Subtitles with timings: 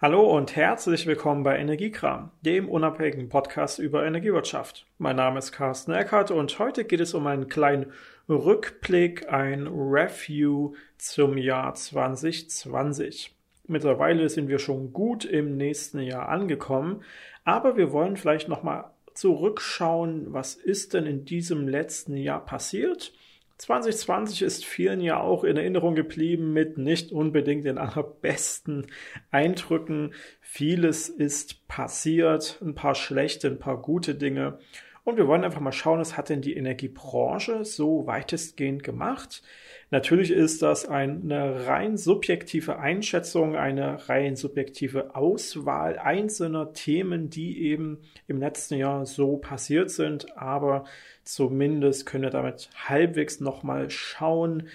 [0.00, 4.86] Hallo und herzlich willkommen bei Energiekram, dem unabhängigen Podcast über Energiewirtschaft.
[4.98, 7.92] Mein Name ist Carsten Eckert und heute geht es um einen kleinen
[8.28, 13.34] Rückblick, ein Review zum Jahr 2020.
[13.66, 17.02] Mittlerweile sind wir schon gut im nächsten Jahr angekommen,
[17.42, 18.84] aber wir wollen vielleicht nochmal
[19.14, 23.12] zurückschauen, was ist denn in diesem letzten Jahr passiert
[23.58, 28.86] 2020 ist vielen ja auch in Erinnerung geblieben mit nicht unbedingt den allerbesten
[29.32, 30.14] Eindrücken.
[30.40, 34.60] Vieles ist passiert, ein paar schlechte, ein paar gute Dinge.
[35.08, 39.42] Und wir wollen einfach mal schauen, was hat denn die Energiebranche so weitestgehend gemacht?
[39.90, 48.02] Natürlich ist das eine rein subjektive Einschätzung, eine rein subjektive Auswahl einzelner Themen, die eben
[48.26, 50.84] im letzten Jahr so passiert sind, aber
[51.24, 54.68] zumindest können wir damit halbwegs nochmal schauen,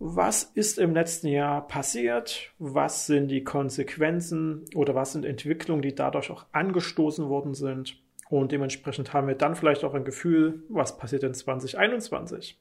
[0.00, 2.50] was ist im letzten Jahr passiert?
[2.58, 8.03] Was sind die Konsequenzen oder was sind Entwicklungen, die dadurch auch angestoßen worden sind?
[8.28, 12.58] Und dementsprechend haben wir dann vielleicht auch ein Gefühl, was passiert in 2021.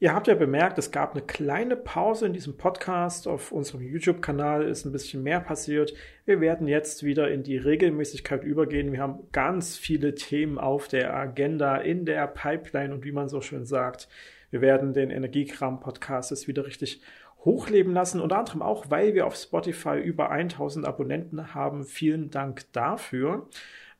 [0.00, 3.26] Ihr habt ja bemerkt, es gab eine kleine Pause in diesem Podcast.
[3.26, 5.92] Auf unserem YouTube-Kanal ist ein bisschen mehr passiert.
[6.24, 8.92] Wir werden jetzt wieder in die Regelmäßigkeit übergehen.
[8.92, 13.40] Wir haben ganz viele Themen auf der Agenda, in der Pipeline und wie man so
[13.40, 14.08] schön sagt.
[14.52, 17.02] Wir werden den Energiekram-Podcast jetzt wieder richtig
[17.44, 18.20] hochleben lassen.
[18.20, 21.82] Unter anderem auch, weil wir auf Spotify über 1000 Abonnenten haben.
[21.82, 23.48] Vielen Dank dafür.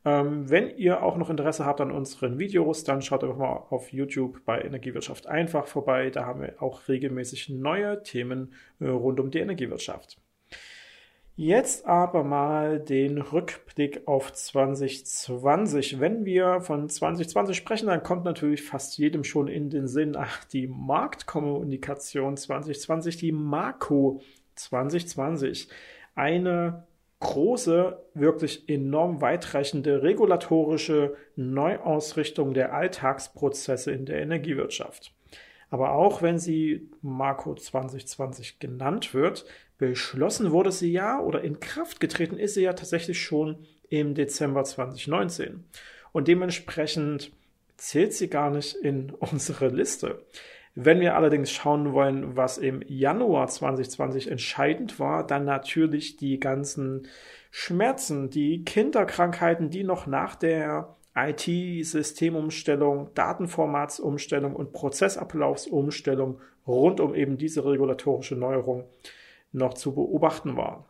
[0.05, 3.91] Ähm, wenn ihr auch noch Interesse habt an unseren Videos, dann schaut einfach mal auf
[3.91, 6.09] YouTube bei Energiewirtschaft einfach vorbei.
[6.09, 10.17] Da haben wir auch regelmäßig neue Themen äh, rund um die Energiewirtschaft.
[11.41, 16.01] Jetzt aber mal den Rückblick auf 2020.
[16.01, 20.43] Wenn wir von 2020 sprechen, dann kommt natürlich fast jedem schon in den Sinn, ach,
[20.43, 24.21] die Marktkommunikation 2020, die Marco
[24.55, 25.69] 2020.
[26.13, 26.83] Eine
[27.19, 35.13] große, wirklich enorm weitreichende regulatorische Neuausrichtung der Alltagsprozesse in der Energiewirtschaft.
[35.69, 39.45] Aber auch wenn sie Marco 2020 genannt wird,
[39.77, 44.63] beschlossen wurde sie ja oder in Kraft getreten ist sie ja tatsächlich schon im Dezember
[44.63, 45.65] 2019.
[46.11, 47.31] Und dementsprechend
[47.77, 50.25] zählt sie gar nicht in unsere Liste.
[50.75, 57.07] Wenn wir allerdings schauen wollen, was im Januar 2020 entscheidend war, dann natürlich die ganzen
[57.51, 67.65] Schmerzen, die Kinderkrankheiten, die noch nach der IT-Systemumstellung, Datenformatsumstellung und Prozessablaufsumstellung rund um eben diese
[67.65, 68.85] regulatorische Neuerung
[69.51, 70.85] noch zu beobachten waren.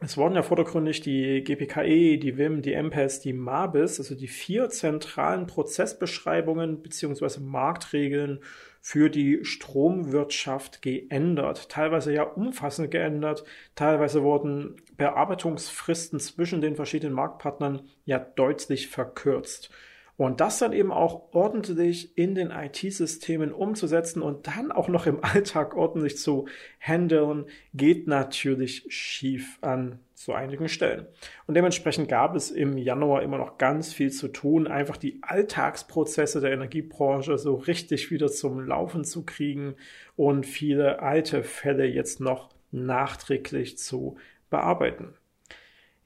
[0.00, 4.68] Es wurden ja vordergründig die GPKE, die WIM, die MPES, die MABIS, also die vier
[4.68, 8.40] zentralen Prozessbeschreibungen beziehungsweise Marktregeln
[8.80, 11.68] für die Stromwirtschaft geändert.
[11.68, 13.42] Teilweise ja umfassend geändert,
[13.74, 19.70] teilweise wurden Bearbeitungsfristen zwischen den verschiedenen Marktpartnern ja deutlich verkürzt.
[20.18, 25.22] Und das dann eben auch ordentlich in den IT-Systemen umzusetzen und dann auch noch im
[25.22, 26.48] Alltag ordentlich zu
[26.80, 31.06] handeln, geht natürlich schief an so einigen Stellen.
[31.46, 36.40] Und dementsprechend gab es im Januar immer noch ganz viel zu tun, einfach die Alltagsprozesse
[36.40, 39.76] der Energiebranche so richtig wieder zum Laufen zu kriegen
[40.16, 44.16] und viele alte Fälle jetzt noch nachträglich zu
[44.50, 45.14] bearbeiten.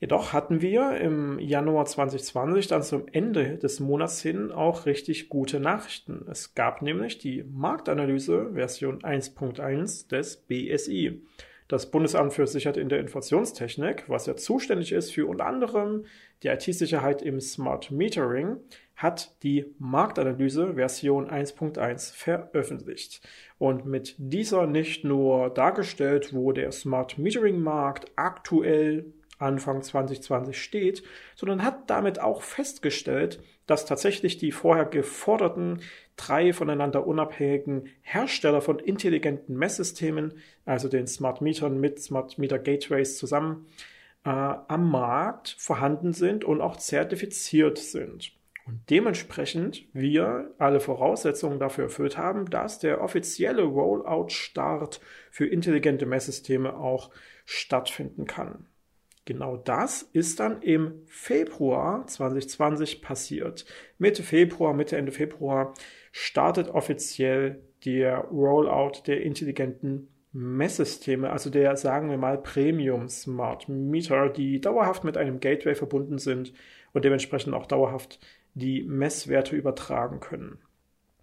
[0.02, 5.60] Jedoch hatten wir im Januar 2020 dann zum Ende des Monats hin auch richtig gute
[5.60, 6.26] Nachrichten.
[6.28, 11.22] Es gab nämlich die Marktanalyse Version 1.1 des BSI.
[11.68, 16.04] Das Bundesamt für Sicherheit in der Informationstechnik, was ja zuständig ist für unter anderem
[16.42, 18.56] die IT-Sicherheit im Smart Metering,
[18.96, 23.20] hat die Marktanalyse Version 1.1 veröffentlicht
[23.56, 31.02] und mit dieser nicht nur dargestellt, wo der Smart Metering Markt aktuell Anfang 2020 steht,
[31.34, 35.80] sondern hat damit auch festgestellt, dass tatsächlich die vorher geforderten
[36.16, 43.18] drei voneinander unabhängigen Hersteller von intelligenten Messsystemen, also den Smart Metern mit Smart Meter Gateways
[43.18, 43.66] zusammen,
[44.24, 48.32] äh, am Markt vorhanden sind und auch zertifiziert sind.
[48.64, 55.00] Und dementsprechend wir alle Voraussetzungen dafür erfüllt haben, dass der offizielle Rollout-Start
[55.30, 57.10] für intelligente Messsysteme auch
[57.44, 58.66] stattfinden kann.
[59.24, 63.64] Genau das ist dann im Februar 2020 passiert.
[63.98, 65.74] Mitte Februar, Mitte, Ende Februar
[66.10, 74.28] startet offiziell der Rollout der intelligenten Messsysteme, also der, sagen wir mal, Premium Smart Meter,
[74.28, 76.52] die dauerhaft mit einem Gateway verbunden sind
[76.92, 78.18] und dementsprechend auch dauerhaft
[78.54, 80.58] die Messwerte übertragen können.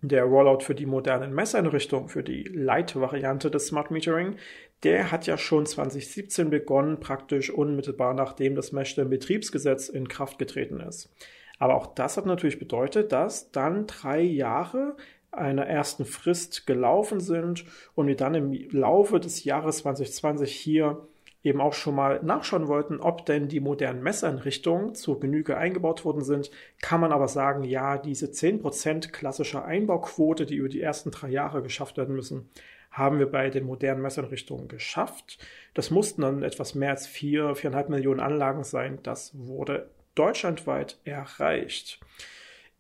[0.02, 4.38] Der Rollout für die modernen Messeinrichtungen, für die Light-Variante des Smart Metering,
[4.84, 11.14] der hat ja schon 2017 begonnen, praktisch unmittelbar nachdem das Messstellenbetriebsgesetz in Kraft getreten ist.
[11.60, 14.96] Aber auch das hat natürlich bedeutet, dass dann drei Jahre
[15.32, 21.08] einer ersten Frist gelaufen sind und wir dann im Laufe des Jahres 2020 hier
[21.44, 26.24] eben auch schon mal nachschauen wollten, ob denn die modernen Messeinrichtungen zur Genüge eingebaut worden
[26.24, 26.52] sind,
[26.82, 31.62] kann man aber sagen, ja, diese 10% klassische Einbauquote, die über die ersten drei Jahre
[31.62, 32.50] geschafft werden müssen,
[32.92, 35.38] haben wir bei den modernen Messeinrichtungen geschafft.
[35.74, 39.00] Das mussten dann etwas mehr als vier, viereinhalb Millionen Anlagen sein.
[39.04, 42.00] Das wurde deutschlandweit erreicht.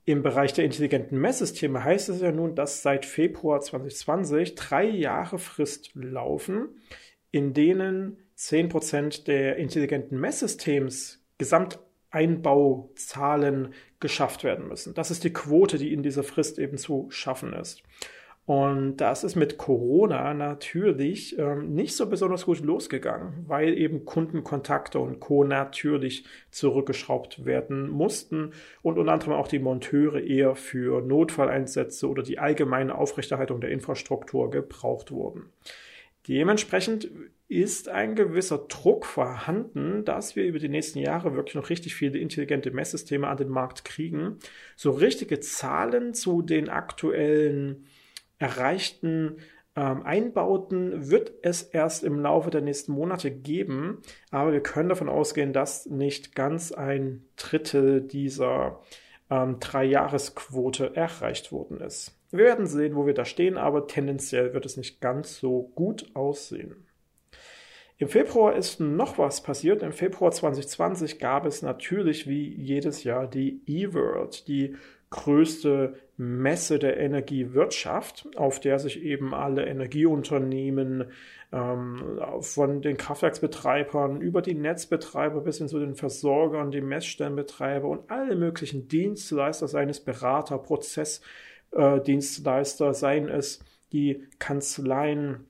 [0.06, 5.38] Im Bereich der intelligenten Messsysteme heißt es ja nun, dass seit Februar 2020 drei Jahre
[5.38, 6.69] Frist laufen,
[7.29, 14.95] in denen 10% der intelligenten Messsystems Gesamteinbauzahlen geschafft werden müssen.
[14.95, 17.83] Das ist die Quote, die in dieser Frist eben zu schaffen ist.
[18.50, 24.98] Und das ist mit Corona natürlich ähm, nicht so besonders gut losgegangen, weil eben Kundenkontakte
[24.98, 25.44] und Co.
[25.44, 32.40] natürlich zurückgeschraubt werden mussten und unter anderem auch die Monteure eher für Notfalleinsätze oder die
[32.40, 35.52] allgemeine Aufrechterhaltung der Infrastruktur gebraucht wurden.
[36.28, 37.12] Dementsprechend
[37.50, 42.18] ist ein gewisser Druck vorhanden, dass wir über die nächsten Jahre wirklich noch richtig viele
[42.18, 44.40] intelligente Messsysteme an den Markt kriegen.
[44.75, 47.86] So richtige Zahlen zu den aktuellen
[48.39, 49.38] erreichten
[49.75, 54.01] ähm, Einbauten wird es erst im Laufe der nächsten Monate geben,
[54.31, 58.81] aber wir können davon ausgehen, dass nicht ganz ein Drittel dieser
[59.30, 62.15] ähm, Drei-Jahres-Quote erreicht worden ist.
[62.31, 66.13] Wir werden sehen, wo wir da stehen, aber tendenziell wird es nicht ganz so gut
[66.13, 66.88] aussehen.
[67.97, 69.83] Im Februar ist noch was passiert.
[69.83, 74.75] Im Februar 2020 gab es natürlich wie jedes Jahr die E-World, die
[75.09, 81.13] größte Messe der Energiewirtschaft, auf der sich eben alle Energieunternehmen
[81.54, 88.12] ähm, von den Kraftwerksbetreibern über die Netzbetreiber bis hin zu den Versorgern, die Messstellenbetreiber und
[88.12, 93.60] alle möglichen Dienstleister, seien es Berater, Prozessdienstleister, äh, seien es
[93.94, 95.48] die Kanzleien,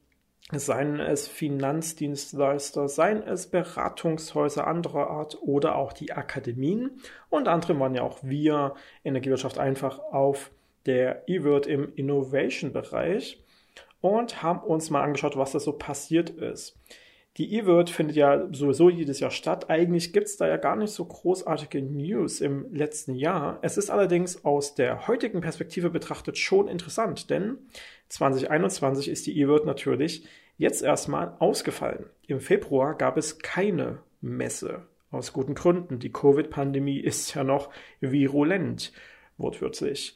[0.52, 7.00] seien es Finanzdienstleister, seien es Beratungshäuser anderer Art oder auch die Akademien.
[7.30, 10.52] Und andere waren ja auch wir, Energiewirtschaft einfach auf
[10.90, 13.44] der E-Word im Innovation-Bereich
[14.02, 16.76] und haben uns mal angeschaut, was da so passiert ist.
[17.38, 19.70] Die E-Word findet ja sowieso jedes Jahr statt.
[19.70, 23.60] Eigentlich gibt es da ja gar nicht so großartige News im letzten Jahr.
[23.62, 27.60] Es ist allerdings aus der heutigen Perspektive betrachtet schon interessant, denn
[28.10, 30.28] 2021 ist die E-Word natürlich
[30.58, 32.08] jetzt erstmal ausgefallen.
[32.26, 34.88] Im Februar gab es keine Messe.
[35.12, 36.00] Aus guten Gründen.
[36.00, 37.70] Die Covid-Pandemie ist ja noch
[38.02, 38.92] virulent,
[39.38, 40.16] wortwörtlich.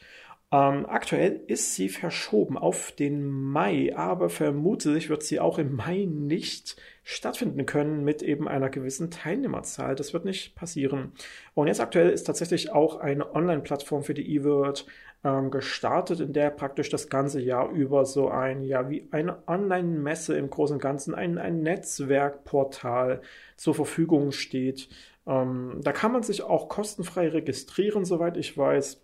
[0.53, 6.05] Ähm, aktuell ist sie verschoben auf den Mai, aber vermutlich wird sie auch im Mai
[6.07, 9.95] nicht stattfinden können mit eben einer gewissen Teilnehmerzahl.
[9.95, 11.13] Das wird nicht passieren.
[11.55, 14.85] Und jetzt aktuell ist tatsächlich auch eine Online-Plattform für die eWorld
[15.23, 20.37] ähm, gestartet, in der praktisch das ganze Jahr über so ein, ja, wie eine Online-Messe
[20.37, 23.21] im Großen und Ganzen, ein, ein Netzwerkportal
[23.57, 24.87] zur Verfügung steht.
[25.25, 28.99] Ähm, da kann man sich auch kostenfrei registrieren, soweit ich weiß.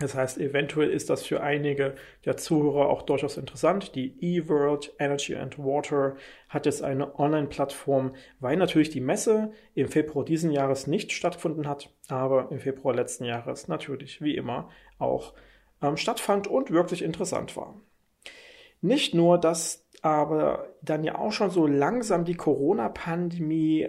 [0.00, 1.94] Das heißt, eventuell ist das für einige
[2.24, 3.94] der Zuhörer auch durchaus interessant.
[3.94, 6.16] Die eWorld Energy and Water
[6.48, 11.90] hat jetzt eine Online-Plattform, weil natürlich die Messe im Februar diesen Jahres nicht stattgefunden hat,
[12.08, 15.32] aber im Februar letzten Jahres natürlich wie immer auch
[15.80, 17.80] ähm, stattfand und wirklich interessant war.
[18.80, 23.88] Nicht nur, dass aber dann ja auch schon so langsam die Corona-Pandemie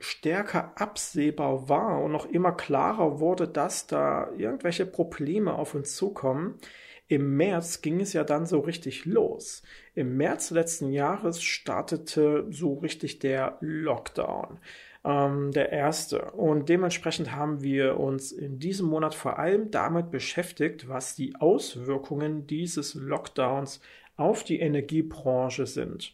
[0.00, 6.58] stärker absehbar war und noch immer klarer wurde, dass da irgendwelche Probleme auf uns zukommen.
[7.06, 9.62] Im März ging es ja dann so richtig los.
[9.94, 14.58] Im März letzten Jahres startete so richtig der Lockdown,
[15.04, 16.30] ähm, der erste.
[16.30, 22.46] Und dementsprechend haben wir uns in diesem Monat vor allem damit beschäftigt, was die Auswirkungen
[22.46, 23.80] dieses Lockdowns
[24.16, 26.12] auf die Energiebranche sind.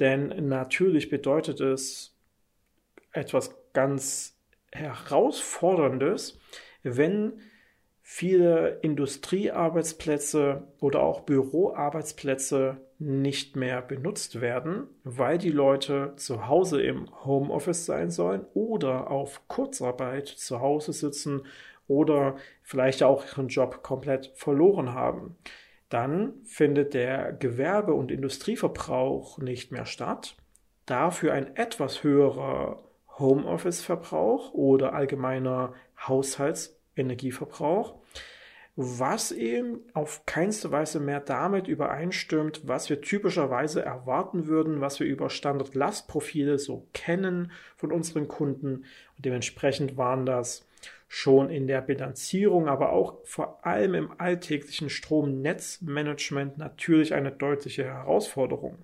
[0.00, 2.13] Denn natürlich bedeutet es
[3.14, 4.36] etwas ganz
[4.72, 6.38] Herausforderndes,
[6.82, 7.40] wenn
[8.02, 17.08] viele Industriearbeitsplätze oder auch Büroarbeitsplätze nicht mehr benutzt werden, weil die Leute zu Hause im
[17.24, 21.46] Homeoffice sein sollen oder auf Kurzarbeit zu Hause sitzen
[21.88, 25.36] oder vielleicht auch ihren Job komplett verloren haben.
[25.88, 30.36] Dann findet der Gewerbe- und Industrieverbrauch nicht mehr statt.
[30.86, 32.82] Dafür ein etwas höherer
[33.18, 35.74] Homeoffice-Verbrauch oder allgemeiner
[36.06, 38.00] Haushaltsenergieverbrauch.
[38.76, 45.06] was eben auf keinste Weise mehr damit übereinstimmt, was wir typischerweise erwarten würden, was wir
[45.06, 48.84] über Standardlastprofile so kennen von unseren Kunden.
[49.16, 50.66] Und dementsprechend waren das
[51.06, 58.78] schon in der Bilanzierung, aber auch vor allem im alltäglichen Stromnetzmanagement natürlich eine deutliche Herausforderung.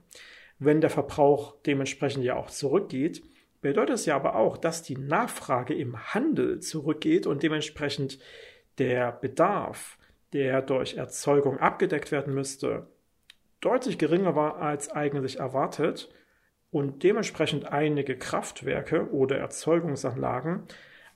[0.60, 3.24] Wenn der Verbrauch dementsprechend ja auch zurückgeht,
[3.60, 8.18] bedeutet es ja aber auch, dass die Nachfrage im Handel zurückgeht und dementsprechend
[8.78, 9.98] der Bedarf,
[10.32, 12.88] der durch Erzeugung abgedeckt werden müsste,
[13.60, 16.08] deutlich geringer war als eigentlich erwartet
[16.70, 20.64] und dementsprechend einige Kraftwerke oder Erzeugungsanlagen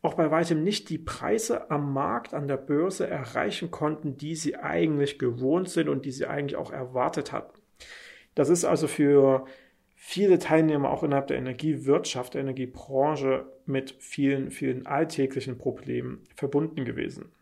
[0.04, 4.54] auch bei weitem nicht die Preise am Markt, an der Börse erreichen konnten, die sie
[4.56, 7.58] eigentlich gewohnt sind und die sie eigentlich auch erwartet hatten.
[8.34, 9.46] Das ist also für
[10.06, 17.32] viele Teilnehmer auch innerhalb der Energiewirtschaft, der Energiebranche mit vielen, vielen alltäglichen Problemen verbunden gewesen.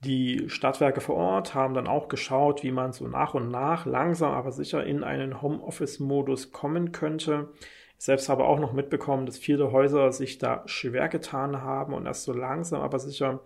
[0.00, 4.32] Die Stadtwerke vor Ort haben dann auch geschaut, wie man so nach und nach langsam
[4.32, 7.50] aber sicher in einen Homeoffice-Modus kommen könnte.
[7.98, 12.04] Ich selbst habe auch noch mitbekommen, dass viele Häuser sich da schwer getan haben und
[12.04, 13.44] erst so langsam aber sicher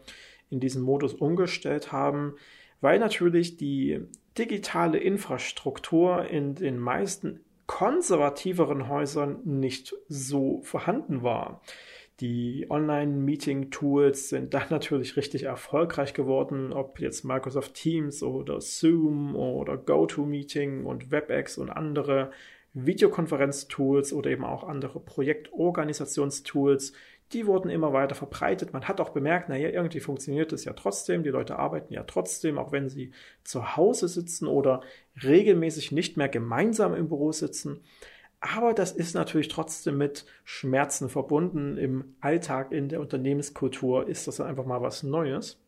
[0.48, 2.36] in diesen Modus umgestellt haben,
[2.80, 4.00] weil natürlich die
[4.38, 11.62] digitale Infrastruktur in den meisten konservativeren Häusern nicht so vorhanden war.
[12.20, 19.76] Die Online-Meeting-Tools sind dann natürlich richtig erfolgreich geworden, ob jetzt Microsoft Teams oder Zoom oder
[19.76, 22.30] GoToMeeting und WebEx und andere
[22.72, 26.92] Videokonferenz-Tools oder eben auch andere Projektorganisationstools,
[27.32, 28.72] die wurden immer weiter verbreitet.
[28.72, 31.22] Man hat auch bemerkt, naja, irgendwie funktioniert es ja trotzdem.
[31.22, 34.80] Die Leute arbeiten ja trotzdem, auch wenn sie zu Hause sitzen oder
[35.22, 37.80] regelmäßig nicht mehr gemeinsam im Büro sitzen.
[38.40, 41.76] Aber das ist natürlich trotzdem mit Schmerzen verbunden.
[41.78, 45.60] Im Alltag, in der Unternehmenskultur ist das einfach mal was Neues.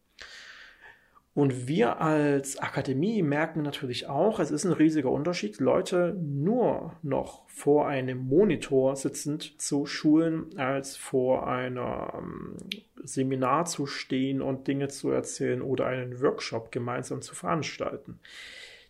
[1.38, 7.48] Und wir als Akademie merken natürlich auch, es ist ein riesiger Unterschied, Leute nur noch
[7.48, 12.56] vor einem Monitor sitzend zu schulen, als vor einem ähm,
[13.04, 18.18] Seminar zu stehen und Dinge zu erzählen oder einen Workshop gemeinsam zu veranstalten.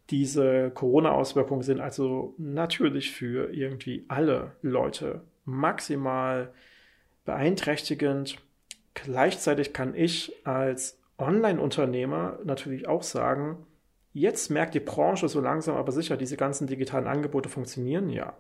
[0.09, 6.55] Diese Corona-Auswirkungen sind also natürlich für irgendwie alle Leute maximal
[7.27, 8.39] beeinträchtigend.
[8.95, 13.67] Gleichzeitig kann ich als Online-Unternehmer natürlich auch sagen,
[14.13, 18.37] jetzt merkt die Branche so langsam aber sicher, diese ganzen digitalen Angebote funktionieren ja.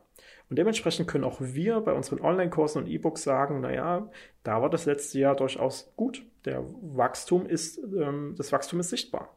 [0.50, 4.08] Und dementsprechend können auch wir bei unseren Online-Kursen und E-Books sagen, naja,
[4.44, 6.24] da war das letzte Jahr durchaus gut.
[6.46, 9.36] Der Wachstum ist, ähm, das Wachstum ist sichtbar.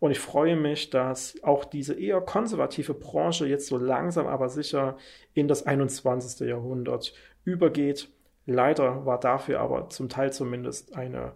[0.00, 4.96] Und ich freue mich, dass auch diese eher konservative Branche jetzt so langsam aber sicher
[5.32, 6.46] in das 21.
[6.46, 8.10] Jahrhundert übergeht.
[8.46, 11.32] Leider war dafür aber zum Teil zumindest eine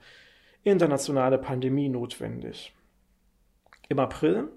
[0.65, 2.75] internationale Pandemie notwendig.
[3.89, 4.49] Im April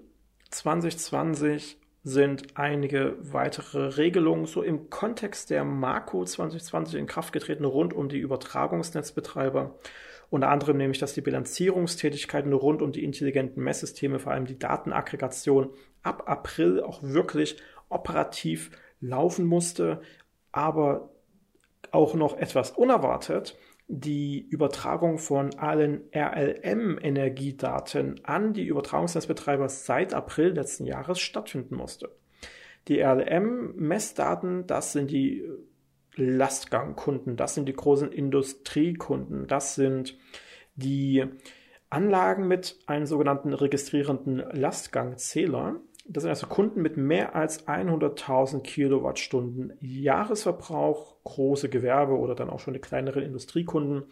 [0.50, 7.92] 2020 sind einige weitere Regelungen so im Kontext der Marco 2020 in Kraft getreten rund
[7.92, 9.78] um die Übertragungsnetzbetreiber.
[10.30, 15.70] Unter anderem nämlich, dass die Bilanzierungstätigkeiten rund um die intelligenten Messsysteme, vor allem die Datenaggregation,
[16.02, 17.56] ab April auch wirklich
[17.90, 20.00] operativ laufen musste,
[20.52, 21.10] aber
[21.90, 23.56] auch noch etwas unerwartet
[23.88, 32.14] die Übertragung von allen RLM-Energiedaten an die Übertragungsnetzbetreiber seit April letzten Jahres stattfinden musste.
[32.86, 35.42] Die RLM-Messdaten, das sind die
[36.14, 40.18] Lastgangkunden, das sind die großen Industriekunden, das sind
[40.74, 41.24] die
[41.90, 45.80] Anlagen mit einem sogenannten registrierenden Lastgangzähler.
[46.10, 52.60] Das sind also Kunden mit mehr als 100.000 Kilowattstunden Jahresverbrauch, große Gewerbe oder dann auch
[52.60, 54.04] schon die kleineren Industriekunden,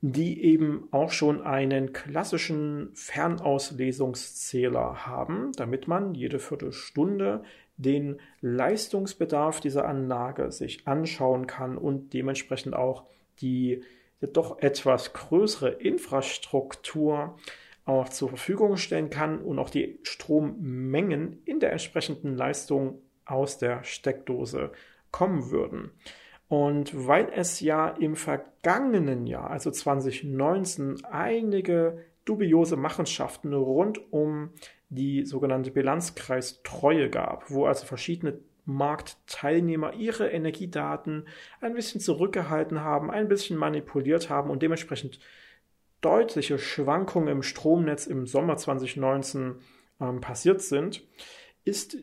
[0.00, 7.44] die eben auch schon einen klassischen Fernauslesungszähler haben, damit man jede Viertelstunde
[7.76, 13.04] den Leistungsbedarf dieser Anlage sich anschauen kann und dementsprechend auch
[13.40, 13.84] die
[14.20, 17.36] doch etwas größere Infrastruktur
[17.90, 23.82] auch zur Verfügung stellen kann und auch die Strommengen in der entsprechenden Leistung aus der
[23.84, 24.70] Steckdose
[25.10, 25.90] kommen würden.
[26.48, 34.50] Und weil es ja im vergangenen Jahr, also 2019, einige dubiose Machenschaften rund um
[34.88, 41.26] die sogenannte Bilanzkreistreue gab, wo also verschiedene Marktteilnehmer ihre Energiedaten
[41.60, 45.18] ein bisschen zurückgehalten haben, ein bisschen manipuliert haben und dementsprechend
[46.00, 49.56] deutliche Schwankungen im Stromnetz im Sommer 2019
[50.00, 51.02] ähm, passiert sind,
[51.64, 51.98] ist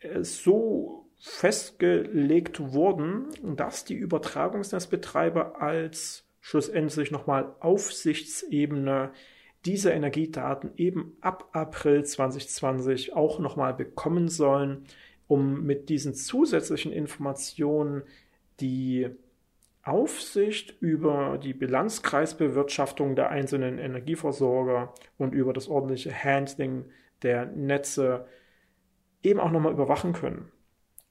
[0.00, 9.12] es so festgelegt worden, dass die Übertragungsnetzbetreiber als schlussendlich nochmal Aufsichtsebene
[9.64, 14.86] diese Energiedaten eben ab April 2020 auch nochmal bekommen sollen,
[15.28, 18.02] um mit diesen zusätzlichen Informationen
[18.58, 19.08] die
[19.82, 26.84] Aufsicht über die Bilanzkreisbewirtschaftung der einzelnen Energieversorger und über das ordentliche Handling
[27.22, 28.26] der Netze
[29.22, 30.52] eben auch nochmal überwachen können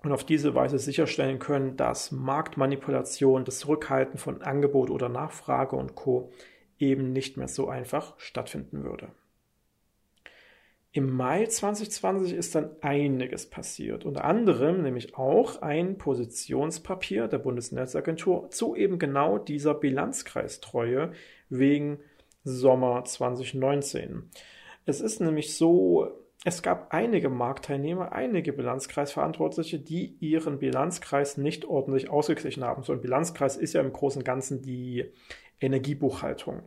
[0.03, 5.95] und auf diese Weise sicherstellen können, dass Marktmanipulation, das Zurückhalten von Angebot oder Nachfrage und
[5.95, 6.31] Co
[6.79, 9.09] eben nicht mehr so einfach stattfinden würde.
[10.93, 18.50] Im Mai 2020 ist dann einiges passiert, unter anderem nämlich auch ein Positionspapier der Bundesnetzagentur
[18.50, 21.13] zu eben genau dieser Bilanzkreistreue
[21.48, 22.00] wegen
[22.43, 24.29] Sommer 2019.
[24.86, 26.10] Es ist nämlich so,
[26.43, 32.83] es gab einige Marktteilnehmer, einige Bilanzkreisverantwortliche, die ihren Bilanzkreis nicht ordentlich ausgeglichen haben.
[32.83, 35.05] So ein Bilanzkreis ist ja im Großen und Ganzen die
[35.62, 36.63] Energiebuchhaltung.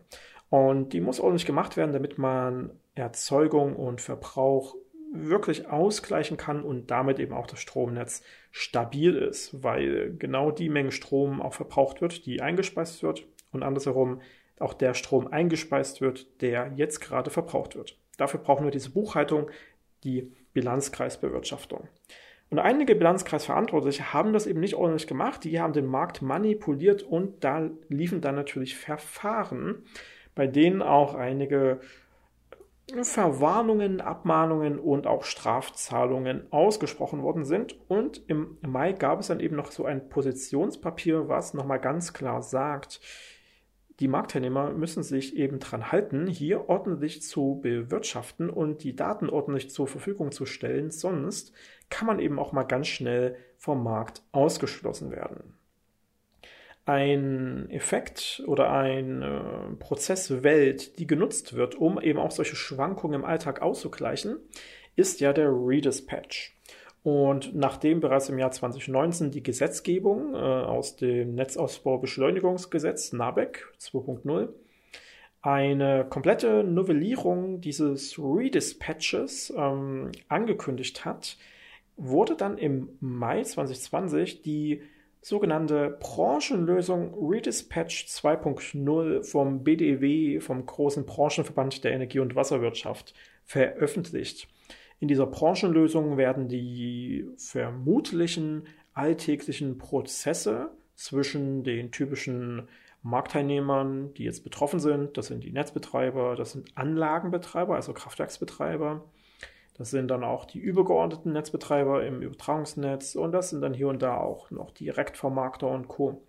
[0.49, 4.76] Und die muss ordentlich gemacht werden, damit man Erzeugung und Verbrauch
[5.12, 10.92] wirklich ausgleichen kann und damit eben auch das Stromnetz stabil ist, weil genau die Menge
[10.92, 14.20] Strom auch verbraucht wird, die eingespeist wird und andersherum
[14.58, 17.98] auch der Strom eingespeist wird, der jetzt gerade verbraucht wird.
[18.16, 19.50] Dafür brauchen wir diese Buchhaltung,
[20.04, 21.88] die Bilanzkreisbewirtschaftung.
[22.50, 25.42] Und einige Bilanzkreisverantwortliche haben das eben nicht ordentlich gemacht.
[25.44, 29.84] Die haben den Markt manipuliert und da liefen dann natürlich Verfahren,
[30.34, 31.80] bei denen auch einige
[33.03, 37.76] Verwarnungen, Abmahnungen und auch Strafzahlungen ausgesprochen worden sind.
[37.88, 42.43] Und im Mai gab es dann eben noch so ein Positionspapier, was nochmal ganz klar
[42.43, 43.00] sagt,
[44.00, 49.71] die Marktteilnehmer müssen sich eben dran halten, hier ordentlich zu bewirtschaften und die Daten ordentlich
[49.71, 51.53] zur Verfügung zu stellen, sonst
[51.91, 55.55] kann man eben auch mal ganz schnell vom Markt ausgeschlossen werden
[56.87, 63.62] ein Effekt oder eine Prozesswelt, die genutzt wird, um eben auch solche Schwankungen im Alltag
[63.62, 64.37] auszugleichen,
[64.97, 66.57] ist ja der Redispatch.
[67.03, 74.49] Und nachdem bereits im Jahr 2019 die Gesetzgebung äh, aus dem Netzausbaubeschleunigungsgesetz NABEC 2.0
[75.43, 81.37] eine komplette Novellierung dieses Redispatches ähm, angekündigt hat,
[81.97, 84.81] wurde dann im Mai 2020 die
[85.24, 94.48] sogenannte Branchenlösung Redispatch 2.0 vom BDW, vom großen Branchenverband der Energie- und Wasserwirtschaft, veröffentlicht.
[95.00, 102.68] In dieser Branchenlösung werden die vermutlichen alltäglichen Prozesse zwischen den typischen
[103.02, 109.02] Marktteilnehmern, die jetzt betroffen sind, das sind die Netzbetreiber, das sind Anlagenbetreiber, also Kraftwerksbetreiber,
[109.74, 114.00] das sind dann auch die übergeordneten Netzbetreiber im Übertragungsnetz und das sind dann hier und
[114.02, 116.24] da auch noch Direktvermarkter und Co.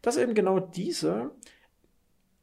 [0.00, 1.32] Dass eben genau diese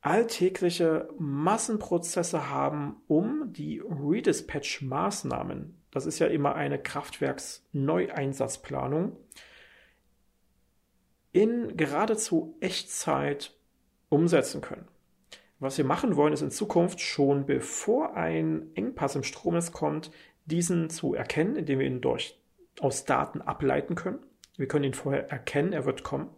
[0.02, 9.18] alltägliche Massenprozesse haben, um die Redispatch-Maßnahmen, das ist ja immer eine Kraftwerksneueinsatzplanung,
[11.32, 13.58] in geradezu Echtzeit
[14.10, 14.88] umsetzen können.
[15.60, 20.12] Was wir machen wollen, ist in Zukunft schon bevor ein Engpass im Stromnetz kommt,
[20.46, 22.40] diesen zu erkennen, indem wir ihn durch,
[22.80, 24.20] aus Daten ableiten können.
[24.58, 26.30] Wir können ihn vorher erkennen, er wird kommen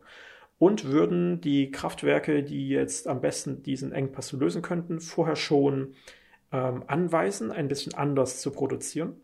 [0.60, 5.94] und würden die Kraftwerke, die jetzt am besten diesen Engpass lösen könnten, vorher schon
[6.52, 9.22] ähm, anweisen, ein bisschen anders zu produzieren.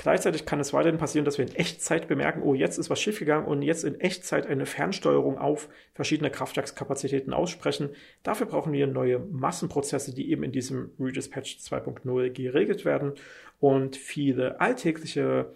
[0.00, 3.48] Gleichzeitig kann es weiterhin passieren, dass wir in Echtzeit bemerken, oh, jetzt ist was schiefgegangen
[3.48, 7.90] und jetzt in Echtzeit eine Fernsteuerung auf verschiedene Kraftwerkskapazitäten aussprechen.
[8.22, 13.14] Dafür brauchen wir neue Massenprozesse, die eben in diesem Redispatch 2.0 geregelt werden
[13.60, 15.52] und viele alltägliche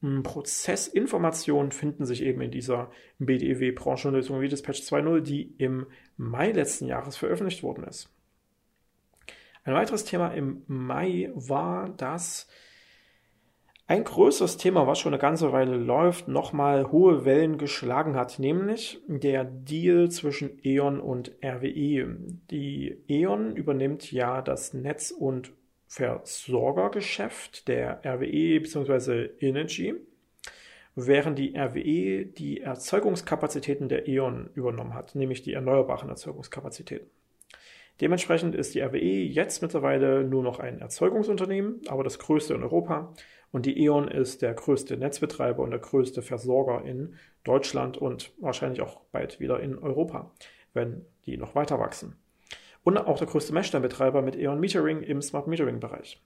[0.00, 7.16] hm, Prozessinformationen finden sich eben in dieser BDEW-Branchenlösung Redispatch 2.0, die im Mai letzten Jahres
[7.16, 8.12] veröffentlicht worden ist.
[9.64, 12.46] Ein weiteres Thema im Mai war, dass
[13.88, 19.00] ein größeres Thema, was schon eine ganze Weile läuft, nochmal hohe Wellen geschlagen hat, nämlich
[19.06, 22.16] der Deal zwischen E.ON und RWE.
[22.50, 25.52] Die E.ON übernimmt ja das Netz- und
[25.88, 29.30] Versorgergeschäft der RWE bzw.
[29.40, 29.94] Energy,
[30.94, 37.08] während die RWE die Erzeugungskapazitäten der E.ON übernommen hat, nämlich die erneuerbaren Erzeugungskapazitäten.
[38.00, 43.14] Dementsprechend ist die RWE jetzt mittlerweile nur noch ein Erzeugungsunternehmen, aber das größte in Europa
[43.52, 48.82] und die E.ON ist der größte Netzbetreiber und der größte Versorger in Deutschland und wahrscheinlich
[48.82, 50.30] auch bald wieder in Europa,
[50.74, 52.16] wenn die noch weiter wachsen.
[52.86, 56.22] Und auch der größte Messsteinbetreiber mit E.ON Metering im Smart Metering Bereich.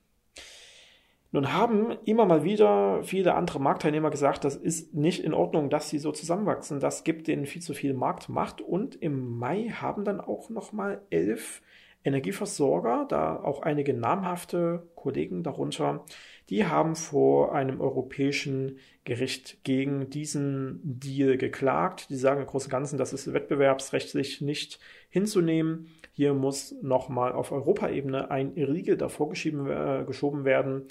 [1.31, 5.89] Nun haben immer mal wieder viele andere Marktteilnehmer gesagt, das ist nicht in Ordnung, dass
[5.89, 6.79] sie so zusammenwachsen.
[6.79, 8.61] Das gibt denen viel zu viel Marktmacht.
[8.61, 11.63] Und im Mai haben dann auch nochmal elf
[12.03, 16.05] Energieversorger, da auch einige namhafte Kollegen darunter,
[16.51, 22.11] die haben vor einem europäischen Gericht gegen diesen Deal geklagt.
[22.11, 25.87] Die sagen im Großen und Ganzen, das ist wettbewerbsrechtlich nicht hinzunehmen.
[26.13, 30.83] Hier muss nochmal auf Europaebene ein Riegel davor äh, geschoben werden.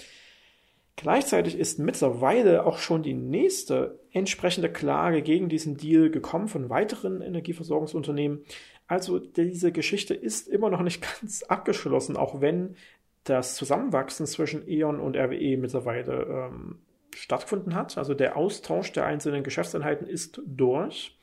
[0.97, 7.23] Gleichzeitig ist mittlerweile auch schon die nächste entsprechende Klage gegen diesen Deal gekommen von weiteren
[7.23, 8.45] Energieversorgungsunternehmen.
[8.87, 12.77] Also diese Geschichte ist immer noch nicht ganz abgeschlossen, auch wenn
[13.25, 16.81] das Zusammenwachsen zwischen E.ON und RWE mittlerweile ähm,
[17.15, 17.97] stattgefunden hat.
[17.99, 21.17] Also der Austausch der einzelnen Geschäftseinheiten ist durch.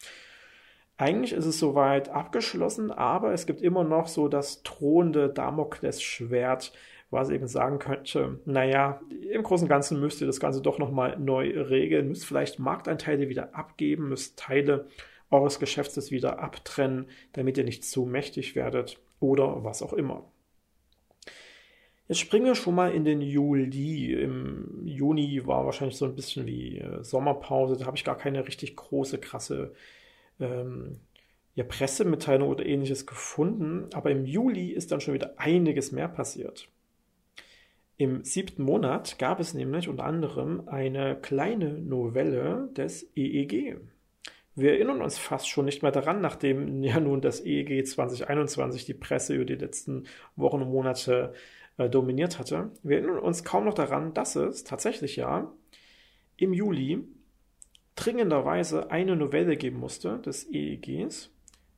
[0.97, 6.73] Eigentlich ist es soweit abgeschlossen, aber es gibt immer noch so das drohende Damoklesschwert,
[7.11, 8.99] was eben sagen könnte, naja,
[9.31, 13.29] im Großen und Ganzen müsst ihr das Ganze doch nochmal neu regeln, müsst vielleicht Marktanteile
[13.29, 14.87] wieder abgeben, müsst Teile
[15.29, 20.25] eures Geschäftes wieder abtrennen, damit ihr nicht zu mächtig werdet oder was auch immer.
[22.07, 24.13] Jetzt springen wir schon mal in den Juli.
[24.13, 27.75] Im Juni war wahrscheinlich so ein bisschen wie äh, Sommerpause.
[27.77, 29.73] Da habe ich gar keine richtig große, krasse
[30.39, 30.99] ähm,
[31.55, 33.89] ja, Pressemitteilung oder ähnliches gefunden.
[33.93, 36.69] Aber im Juli ist dann schon wieder einiges mehr passiert.
[37.97, 43.79] Im siebten Monat gab es nämlich unter anderem eine kleine Novelle des EEG.
[44.53, 48.93] Wir erinnern uns fast schon nicht mehr daran, nachdem ja nun das EEG 2021 die
[48.93, 50.03] Presse über die letzten
[50.35, 51.33] Wochen und Monate
[51.77, 52.71] äh, dominiert hatte.
[52.83, 55.51] Wir erinnern uns kaum noch daran, dass es tatsächlich ja
[56.37, 57.03] im Juli
[57.97, 61.29] dringenderweise eine Novelle geben musste des EEGs,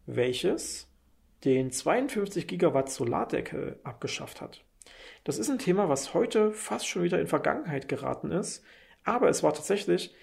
[0.05, 0.87] welches
[1.43, 4.63] den 52 Gigawatt Solardeckel abgeschafft hat.
[5.23, 8.63] Das ist ein Thema, was heute fast schon wieder in Vergangenheit geraten ist,
[9.03, 10.13] aber es war tatsächlich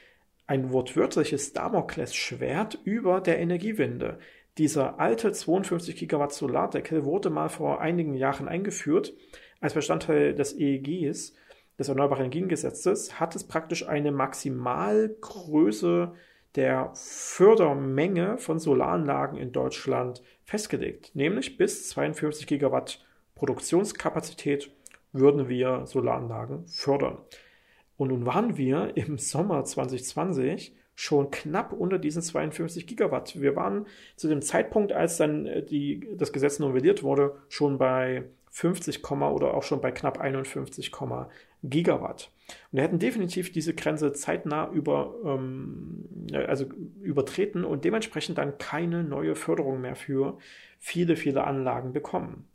[0.47, 4.19] ein wortwörtliches Damoklesschwert über der Energiewende.
[4.59, 9.15] Dieser alte 52 Gigawatt Solardeckel wurde mal vor einigen Jahren eingeführt
[9.61, 11.35] als Bestandteil des EEGs,
[11.79, 16.13] des Erneuerbaren Energiengesetzes, hat es praktisch eine Maximalgröße
[16.55, 24.71] der Fördermenge von Solaranlagen in Deutschland festgelegt, nämlich bis 52 Gigawatt Produktionskapazität
[25.13, 27.19] würden wir Solaranlagen fördern.
[27.97, 33.41] Und nun waren wir im Sommer 2020 schon knapp unter diesen 52 Gigawatt.
[33.41, 33.87] Wir waren
[34.17, 39.55] zu dem Zeitpunkt, als dann äh, die, das Gesetz novelliert wurde, schon bei 50, oder
[39.55, 40.91] auch schon bei knapp 51,
[41.63, 42.31] Gigawatt.
[42.71, 46.67] Und wir hätten definitiv diese Grenze zeitnah über, ähm, also
[47.03, 50.39] übertreten und dementsprechend dann keine neue Förderung mehr für
[50.79, 52.49] viele, viele Anlagen bekommen.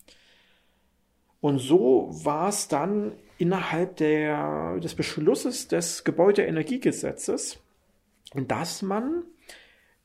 [1.42, 7.60] Und so war es dann innerhalb der, des Beschlusses des Gebäudeenergiegesetzes,
[8.36, 9.24] dass man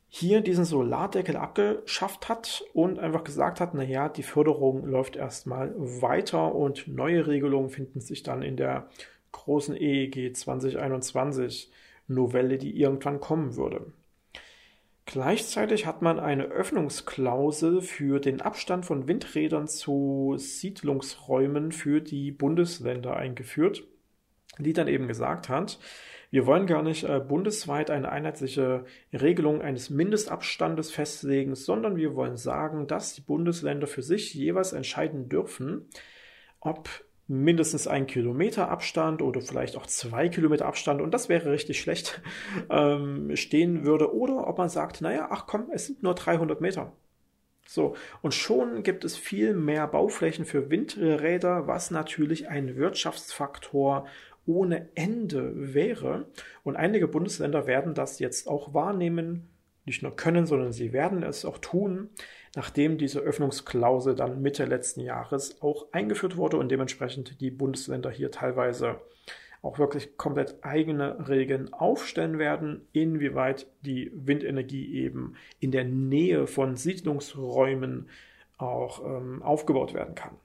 [0.08, 6.54] hier diesen Solardeckel abgeschafft hat und einfach gesagt hat, naja, die Förderung läuft erstmal weiter
[6.54, 8.88] und neue Regelungen finden sich dann in der
[9.32, 11.70] großen EEG 2021
[12.08, 13.92] Novelle, die irgendwann kommen würde.
[15.06, 23.16] Gleichzeitig hat man eine Öffnungsklausel für den Abstand von Windrädern zu Siedlungsräumen für die Bundesländer
[23.16, 23.84] eingeführt,
[24.58, 25.78] die dann eben gesagt hat,
[26.30, 32.36] wir wollen gar nicht äh, bundesweit eine einheitliche Regelung eines Mindestabstandes festlegen, sondern wir wollen
[32.36, 35.88] sagen, dass die Bundesländer für sich jeweils entscheiden dürfen,
[36.60, 36.88] ob
[37.28, 42.22] mindestens ein Kilometer Abstand oder vielleicht auch zwei Kilometer Abstand, und das wäre richtig schlecht,
[42.70, 44.14] ähm, stehen würde.
[44.14, 46.92] Oder ob man sagt, naja, ach komm, es sind nur 300 Meter.
[47.68, 54.06] So, und schon gibt es viel mehr Bauflächen für Windräder, was natürlich ein Wirtschaftsfaktor
[54.46, 56.26] ohne Ende wäre.
[56.62, 59.48] Und einige Bundesländer werden das jetzt auch wahrnehmen,
[59.84, 62.10] nicht nur können, sondern sie werden es auch tun,
[62.56, 68.30] nachdem diese Öffnungsklausel dann Mitte letzten Jahres auch eingeführt wurde und dementsprechend die Bundesländer hier
[68.30, 69.00] teilweise
[69.62, 76.76] auch wirklich komplett eigene Regeln aufstellen werden, inwieweit die Windenergie eben in der Nähe von
[76.76, 78.08] Siedlungsräumen
[78.58, 80.36] auch ähm, aufgebaut werden kann.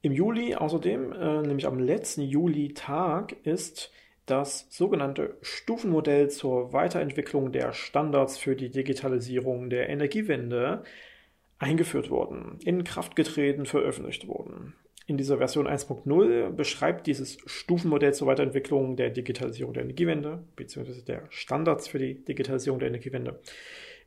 [0.00, 3.90] Im Juli außerdem, äh, nämlich am letzten Juli-Tag, ist
[4.26, 10.84] das sogenannte Stufenmodell zur Weiterentwicklung der Standards für die Digitalisierung der Energiewende
[11.58, 14.74] eingeführt worden, in Kraft getreten, veröffentlicht worden.
[15.06, 21.22] In dieser Version 1.0 beschreibt dieses Stufenmodell zur Weiterentwicklung der Digitalisierung der Energiewende, beziehungsweise der
[21.30, 23.40] Standards für die Digitalisierung der Energiewende,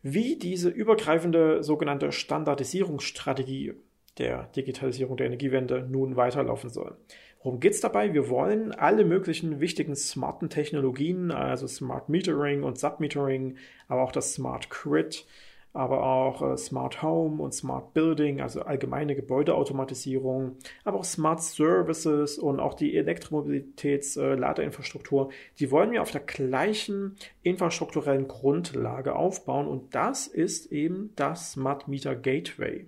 [0.04, 3.74] wie diese übergreifende sogenannte Standardisierungsstrategie
[4.22, 6.96] der Digitalisierung der Energiewende nun weiterlaufen soll.
[7.44, 8.14] Worum geht es dabei?
[8.14, 13.58] Wir wollen alle möglichen wichtigen smarten Technologien, also Smart Metering und Submetering,
[13.88, 15.26] aber auch das Smart Grid,
[15.74, 22.38] aber auch äh, Smart Home und Smart Building, also allgemeine Gebäudeautomatisierung, aber auch Smart Services
[22.38, 29.96] und auch die Elektromobilitäts-Ladeinfrastruktur, äh, die wollen wir auf der gleichen infrastrukturellen Grundlage aufbauen und
[29.96, 32.86] das ist eben das Smart Meter Gateway.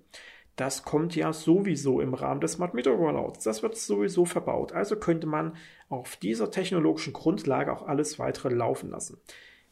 [0.56, 3.44] Das kommt ja sowieso im Rahmen des Smart Meter Rollouts.
[3.44, 4.72] Das wird sowieso verbaut.
[4.72, 5.56] Also könnte man
[5.90, 9.18] auf dieser technologischen Grundlage auch alles weitere laufen lassen.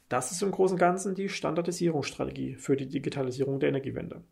[0.10, 4.24] Das ist im Großen und Ganzen die Standardisierungsstrategie für die Digitalisierung der Energiewende.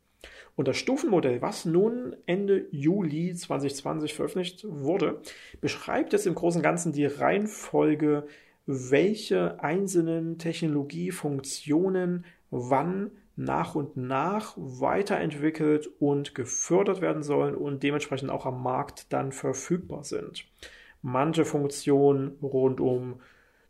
[0.55, 5.21] Und das Stufenmodell, was nun Ende Juli 2020 veröffentlicht wurde,
[5.61, 8.27] beschreibt jetzt im Großen und Ganzen die Reihenfolge,
[8.65, 18.45] welche einzelnen Technologiefunktionen wann nach und nach weiterentwickelt und gefördert werden sollen und dementsprechend auch
[18.45, 20.45] am Markt dann verfügbar sind.
[21.01, 23.21] Manche Funktionen rund um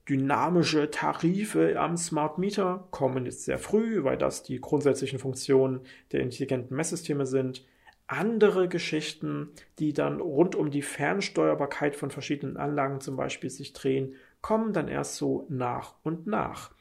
[0.09, 6.21] dynamische Tarife am Smart Meter kommen jetzt sehr früh, weil das die grundsätzlichen Funktionen der
[6.21, 7.63] intelligenten Messsysteme sind.
[8.07, 14.15] Andere Geschichten, die dann rund um die Fernsteuerbarkeit von verschiedenen Anlagen zum Beispiel sich drehen,
[14.41, 16.71] kommen dann erst so nach und nach.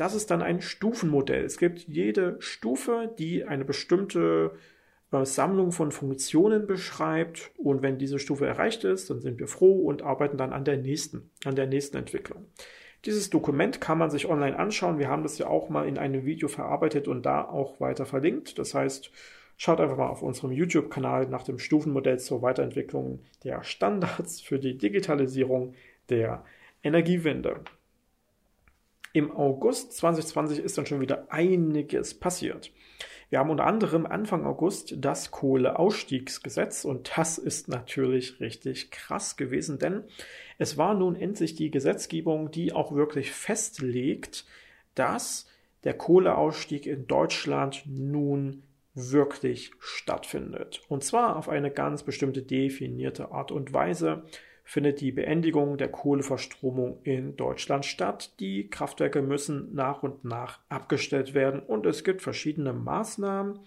[0.00, 1.44] Das ist dann ein Stufenmodell.
[1.44, 4.52] Es gibt jede Stufe, die eine bestimmte
[5.12, 9.82] äh, Sammlung von Funktionen beschreibt und wenn diese Stufe erreicht ist, dann sind wir froh
[9.82, 12.46] und arbeiten dann an der nächsten, an der nächsten Entwicklung.
[13.04, 14.98] Dieses Dokument kann man sich online anschauen.
[14.98, 18.58] Wir haben das ja auch mal in einem Video verarbeitet und da auch weiter verlinkt.
[18.58, 19.10] Das heißt,
[19.58, 24.78] schaut einfach mal auf unserem YouTube-Kanal nach dem Stufenmodell zur Weiterentwicklung der Standards für die
[24.78, 25.74] Digitalisierung
[26.08, 26.42] der
[26.82, 27.60] Energiewende.
[29.12, 32.70] Im August 2020 ist dann schon wieder einiges passiert.
[33.28, 39.78] Wir haben unter anderem Anfang August das Kohleausstiegsgesetz und das ist natürlich richtig krass gewesen,
[39.78, 40.02] denn
[40.58, 44.46] es war nun endlich die Gesetzgebung, die auch wirklich festlegt,
[44.94, 45.46] dass
[45.84, 50.82] der Kohleausstieg in Deutschland nun wirklich stattfindet.
[50.88, 54.24] Und zwar auf eine ganz bestimmte definierte Art und Weise
[54.70, 58.38] findet die Beendigung der Kohleverstromung in Deutschland statt.
[58.38, 63.58] Die Kraftwerke müssen nach und nach abgestellt werden und es gibt verschiedene Maßnahmen,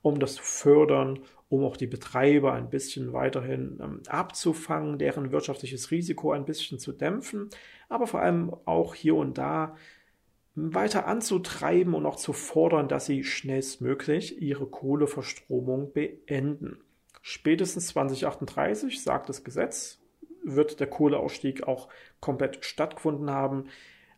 [0.00, 1.18] um das zu fördern,
[1.50, 6.92] um auch die Betreiber ein bisschen weiterhin ähm, abzufangen, deren wirtschaftliches Risiko ein bisschen zu
[6.92, 7.50] dämpfen,
[7.90, 9.76] aber vor allem auch hier und da
[10.54, 16.78] weiter anzutreiben und auch zu fordern, dass sie schnellstmöglich ihre Kohleverstromung beenden.
[17.20, 20.00] Spätestens 2038 sagt das Gesetz,
[20.46, 21.88] wird der Kohleausstieg auch
[22.20, 23.64] komplett stattgefunden haben.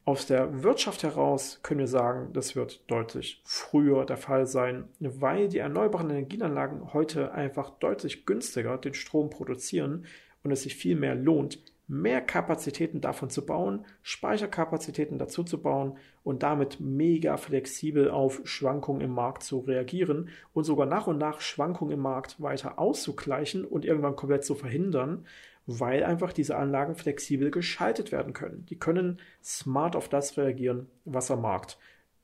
[0.04, 5.48] Aus der Wirtschaft heraus können wir sagen, das wird deutlich früher der Fall sein, weil
[5.48, 10.06] die erneuerbaren Energienanlagen heute einfach deutlich günstiger den Strom produzieren
[10.42, 15.96] und es sich viel mehr lohnt, mehr Kapazitäten davon zu bauen, Speicherkapazitäten dazu zu bauen
[16.22, 21.40] und damit mega flexibel auf Schwankungen im Markt zu reagieren und sogar nach und nach
[21.40, 25.26] Schwankungen im Markt weiter auszugleichen und irgendwann komplett zu verhindern
[25.70, 28.64] weil einfach diese Anlagen flexibel geschaltet werden können.
[28.70, 31.78] Die können smart auf das reagieren, was am Markt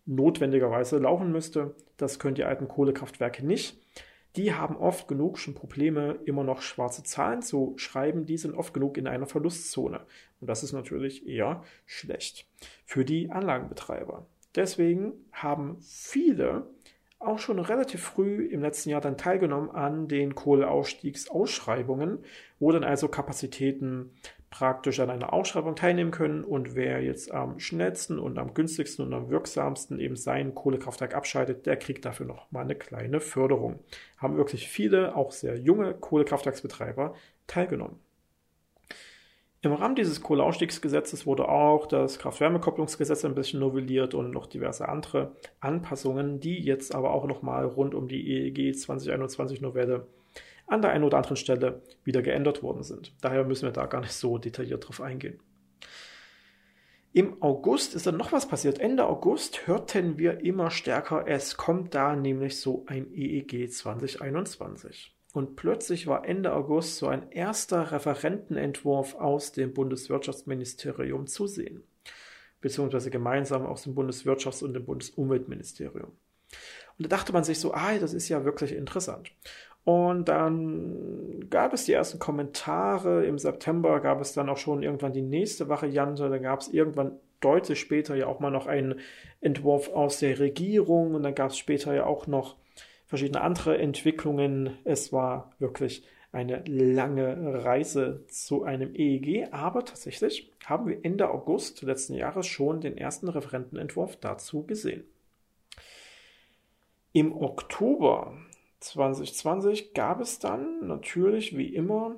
[0.06, 1.74] notwendigerweise laufen müsste.
[1.98, 3.78] Das können die alten Kohlekraftwerke nicht.
[4.36, 8.24] Die haben oft genug schon Probleme, immer noch schwarze Zahlen zu schreiben.
[8.24, 10.00] Die sind oft genug in einer Verlustzone.
[10.40, 12.46] Und das ist natürlich eher schlecht
[12.86, 14.24] für die Anlagenbetreiber.
[14.54, 16.66] Deswegen haben viele
[17.26, 22.18] auch schon relativ früh im letzten Jahr dann teilgenommen an den Kohleausstiegsausschreibungen,
[22.58, 24.10] wo dann also Kapazitäten
[24.50, 29.12] praktisch an einer Ausschreibung teilnehmen können und wer jetzt am schnellsten und am günstigsten und
[29.12, 33.80] am wirksamsten eben sein Kohlekraftwerk abschaltet, der kriegt dafür noch mal eine kleine Förderung.
[34.16, 37.16] Haben wirklich viele, auch sehr junge Kohlekraftwerksbetreiber
[37.48, 38.03] teilgenommen.
[39.64, 45.36] Im Rahmen dieses Kohleausstiegsgesetzes wurde auch das Kraft-Wärme-Kopplungsgesetz ein bisschen novelliert und noch diverse andere
[45.58, 50.06] Anpassungen, die jetzt aber auch nochmal rund um die EEG 2021 Novelle
[50.66, 53.14] an der einen oder anderen Stelle wieder geändert worden sind.
[53.22, 55.40] Daher müssen wir da gar nicht so detailliert drauf eingehen.
[57.14, 58.80] Im August ist dann noch was passiert.
[58.80, 65.14] Ende August hörten wir immer stärker, es kommt da nämlich so ein EEG 2021.
[65.34, 71.82] Und plötzlich war Ende August so ein erster Referentenentwurf aus dem Bundeswirtschaftsministerium zu sehen,
[72.60, 76.12] beziehungsweise gemeinsam aus dem Bundeswirtschafts- und dem Bundesumweltministerium.
[76.98, 79.32] Und da dachte man sich so, ah, das ist ja wirklich interessant.
[79.82, 83.26] Und dann gab es die ersten Kommentare.
[83.26, 86.30] Im September gab es dann auch schon irgendwann die nächste Variante.
[86.30, 89.00] Dann gab es irgendwann deutlich später ja auch mal noch einen
[89.40, 91.16] Entwurf aus der Regierung.
[91.16, 92.56] Und dann gab es später ja auch noch
[93.14, 94.76] verschiedene andere Entwicklungen.
[94.82, 101.82] Es war wirklich eine lange Reise zu einem EEG, aber tatsächlich haben wir Ende August
[101.82, 105.04] letzten Jahres schon den ersten Referentenentwurf dazu gesehen.
[107.12, 108.36] Im Oktober
[108.80, 112.16] 2020 gab es dann natürlich wie immer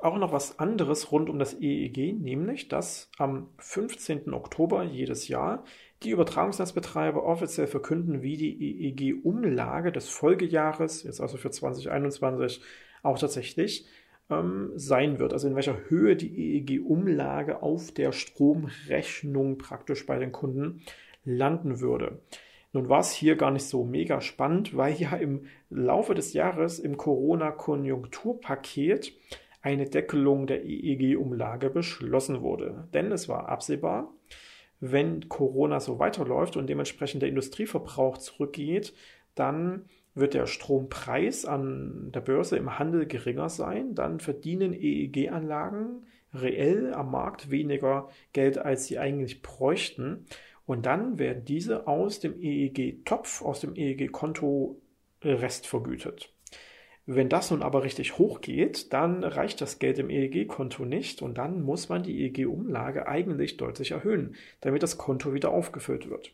[0.00, 4.32] auch noch was anderes rund um das EEG, nämlich dass am 15.
[4.32, 5.64] Oktober jedes Jahr
[6.04, 12.60] die Übertragungsnetzbetreiber offiziell verkünden, wie die EEG-Umlage des Folgejahres, jetzt also für 2021,
[13.02, 13.86] auch tatsächlich
[14.30, 15.32] ähm, sein wird.
[15.32, 20.82] Also in welcher Höhe die EEG-Umlage auf der Stromrechnung praktisch bei den Kunden
[21.24, 22.20] landen würde.
[22.72, 26.80] Nun war es hier gar nicht so mega spannend, weil ja im Laufe des Jahres
[26.80, 29.12] im Corona-Konjunkturpaket
[29.62, 32.88] eine Deckelung der EEG-Umlage beschlossen wurde.
[32.92, 34.12] Denn es war absehbar,
[34.92, 38.92] wenn Corona so weiterläuft und dementsprechend der Industrieverbrauch zurückgeht,
[39.34, 46.92] dann wird der Strompreis an der Börse im Handel geringer sein, dann verdienen EEG-Anlagen reell
[46.92, 50.26] am Markt weniger Geld, als sie eigentlich bräuchten.
[50.66, 54.80] Und dann werden diese aus dem EEG-Topf, aus dem EEG-Konto
[55.22, 56.33] restvergütet.
[57.06, 61.36] Wenn das nun aber richtig hoch geht, dann reicht das Geld im EEG-Konto nicht und
[61.36, 66.32] dann muss man die EEG-Umlage eigentlich deutlich erhöhen, damit das Konto wieder aufgefüllt wird.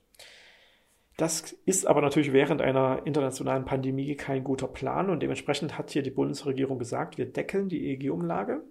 [1.17, 6.03] Das ist aber natürlich während einer internationalen Pandemie kein guter Plan und dementsprechend hat hier
[6.03, 8.63] die Bundesregierung gesagt, wir deckeln die EEG-Umlage.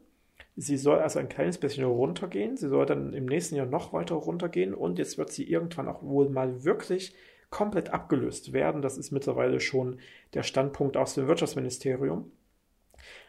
[0.56, 4.16] Sie soll also ein kleines bisschen runtergehen, sie soll dann im nächsten Jahr noch weiter
[4.16, 7.14] runtergehen und jetzt wird sie irgendwann auch wohl mal wirklich
[7.50, 8.82] komplett abgelöst werden.
[8.82, 10.00] Das ist mittlerweile schon
[10.34, 12.32] der Standpunkt aus dem Wirtschaftsministerium.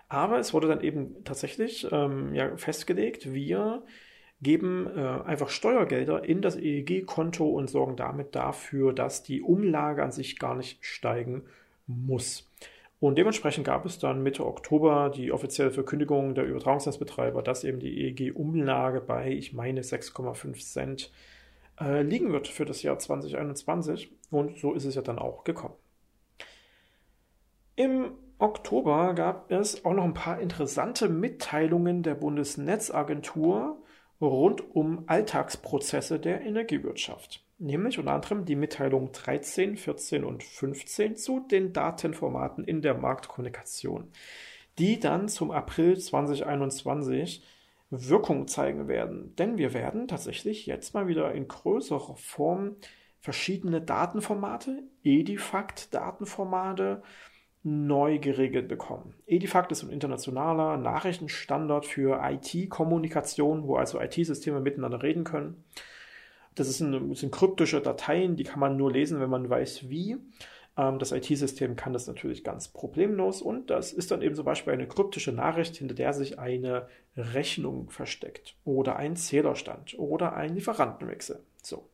[0.08, 3.82] Aber es wurde dann eben tatsächlich ähm, ja, festgelegt, wir
[4.42, 10.12] geben äh, einfach Steuergelder in das EEG-Konto und sorgen damit dafür, dass die Umlage an
[10.12, 11.42] sich gar nicht steigen
[11.86, 12.50] muss.
[13.00, 18.02] Und dementsprechend gab es dann Mitte Oktober die offizielle Verkündigung der Übertragungsnetzbetreiber, dass eben die
[18.02, 21.12] EEG-Umlage bei, ich meine, 6,5 Cent
[21.80, 24.12] äh, liegen wird für das Jahr 2021.
[24.30, 25.74] Und so ist es ja dann auch gekommen.
[27.76, 33.82] Im Oktober gab es auch noch ein paar interessante Mitteilungen der Bundesnetzagentur
[34.20, 37.44] rund um Alltagsprozesse der Energiewirtschaft.
[37.58, 44.10] Nämlich unter anderem die Mitteilung 13, 14 und 15 zu den Datenformaten in der Marktkommunikation,
[44.78, 47.42] die dann zum April 2021
[47.90, 49.34] Wirkung zeigen werden.
[49.36, 52.76] Denn wir werden tatsächlich jetzt mal wieder in größerer Form
[53.18, 57.02] verschiedene Datenformate, Edifact-Datenformate,
[57.62, 59.14] neu geregelt bekommen.
[59.26, 65.64] Edifact ist ein internationaler Nachrichtenstandard für IT-Kommunikation, wo also IT-Systeme miteinander reden können.
[66.54, 70.16] Das, sind kryptische Dateien, die kann man nur lesen, wenn man weiß, wie.
[70.76, 74.72] Ähm, das IT-System kann das natürlich ganz problemlos und das ist dann eben zum Beispiel
[74.72, 81.42] eine kryptische Nachricht, hinter der sich eine Rechnung versteckt oder ein Zählerstand oder ein Lieferantenwechsel.
[81.62, 81.88] So.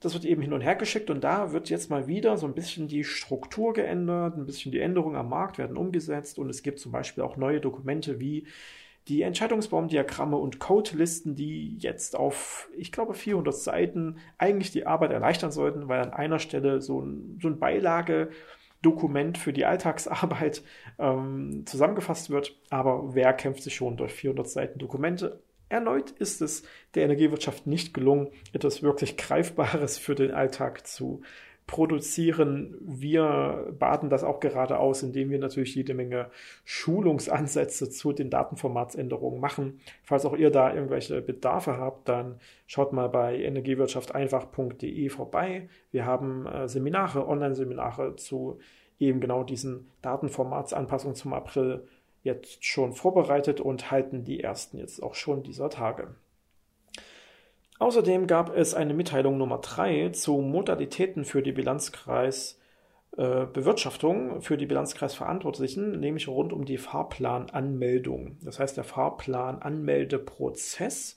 [0.00, 2.54] Das wird eben hin und her geschickt und da wird jetzt mal wieder so ein
[2.54, 6.78] bisschen die Struktur geändert, ein bisschen die Änderungen am Markt werden umgesetzt und es gibt
[6.78, 8.46] zum Beispiel auch neue Dokumente wie
[9.08, 15.50] die Entscheidungsbaumdiagramme und Codelisten, die jetzt auf, ich glaube, 400 Seiten eigentlich die Arbeit erleichtern
[15.50, 20.62] sollten, weil an einer Stelle so ein, so ein Beilagedokument für die Alltagsarbeit
[20.98, 22.56] ähm, zusammengefasst wird.
[22.68, 25.42] Aber wer kämpft sich schon durch 400 Seiten Dokumente?
[25.70, 31.22] Erneut ist es der Energiewirtschaft nicht gelungen, etwas wirklich Greifbares für den Alltag zu
[31.70, 32.76] produzieren.
[32.80, 36.28] Wir baden das auch gerade aus, indem wir natürlich jede Menge
[36.64, 39.80] Schulungsansätze zu den Datenformatsänderungen machen.
[40.02, 45.68] Falls auch ihr da irgendwelche Bedarfe habt, dann schaut mal bei energiewirtschafteinfach.de vorbei.
[45.92, 48.58] Wir haben äh, Seminare, Online-Seminare zu
[48.98, 51.86] eben genau diesen Datenformatsanpassungen zum April
[52.24, 56.16] jetzt schon vorbereitet und halten die ersten jetzt auch schon dieser Tage.
[57.80, 64.66] Außerdem gab es eine Mitteilung Nummer 3 zu Modalitäten für die Bilanzkreisbewirtschaftung äh, für die
[64.66, 68.36] Bilanzkreisverantwortlichen, nämlich rund um die Fahrplananmeldung.
[68.42, 71.16] Das heißt, der Fahrplananmeldeprozess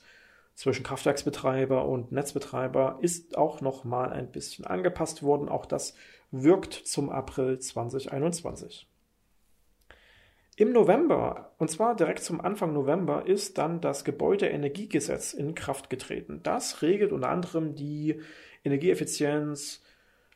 [0.54, 5.50] zwischen Kraftwerksbetreiber und Netzbetreiber ist auch noch mal ein bisschen angepasst worden.
[5.50, 5.94] Auch das
[6.30, 8.88] wirkt zum April 2021.
[10.56, 16.40] Im November, und zwar direkt zum Anfang November, ist dann das Gebäudeenergiegesetz in Kraft getreten.
[16.44, 18.20] Das regelt unter anderem die
[18.62, 19.82] Energieeffizienz,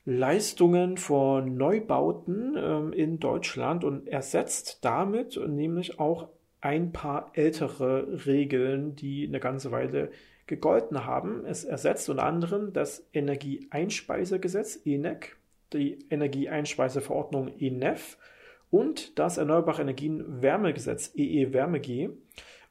[0.04, 8.96] Leistungen von Neubauten ähm, in Deutschland und ersetzt damit nämlich auch ein paar ältere Regeln,
[8.96, 10.10] die eine ganze Weile
[10.46, 11.44] gegolten haben.
[11.44, 15.36] Es ersetzt unter anderem das Energieeinspeisegesetz ENEC,
[15.72, 18.16] die Energieeinspeiseverordnung ENEF
[18.70, 22.10] und das Erneuerbare Energien Wärmegesetz EE-Wärmeg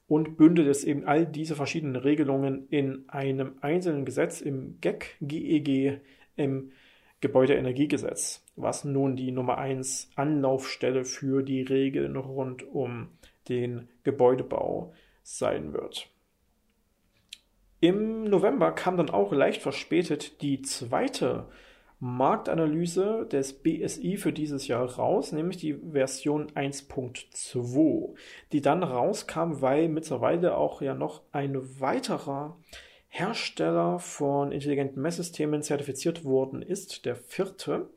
[0.07, 6.01] und bündelt es eben all diese verschiedenen Regelungen in einem einzelnen Gesetz im GEG, GEG,
[6.35, 6.71] im
[7.19, 13.09] Gebäudeenergiegesetz, was nun die Nummer 1 Anlaufstelle für die Regeln rund um
[13.49, 14.93] den Gebäudebau
[15.23, 16.09] sein wird.
[17.79, 21.47] Im November kam dann auch leicht verspätet die zweite
[21.99, 28.15] Marktanalyse des BSI für dieses Jahr raus, nämlich die Version 1.2,
[28.51, 32.57] die dann rauskam, weil mittlerweile auch ja noch ein weiterer
[33.07, 37.89] Hersteller von intelligenten Messsystemen zertifiziert worden ist, der vierte.